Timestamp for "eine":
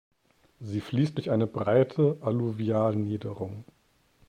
1.29-1.45